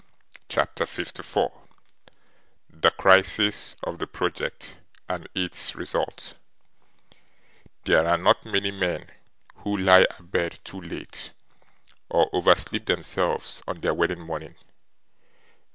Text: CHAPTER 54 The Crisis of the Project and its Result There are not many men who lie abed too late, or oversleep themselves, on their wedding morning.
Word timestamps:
CHAPTER 0.49 0.87
54 0.87 1.67
The 2.71 2.89
Crisis 2.89 3.75
of 3.83 3.99
the 3.99 4.07
Project 4.07 4.79
and 5.07 5.29
its 5.35 5.75
Result 5.75 6.33
There 7.85 8.07
are 8.07 8.17
not 8.17 8.43
many 8.43 8.71
men 8.71 9.11
who 9.57 9.77
lie 9.77 10.07
abed 10.17 10.57
too 10.63 10.81
late, 10.81 11.33
or 12.09 12.31
oversleep 12.35 12.87
themselves, 12.87 13.61
on 13.67 13.81
their 13.81 13.93
wedding 13.93 14.21
morning. 14.21 14.55